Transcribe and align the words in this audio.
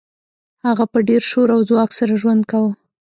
هغه 0.65 0.85
په 0.91 0.99
ډیر 1.07 1.21
شور 1.29 1.47
او 1.55 1.61
ځواک 1.69 1.91
سره 1.99 2.13
ژوند 2.21 2.41
کاوه 2.51 2.71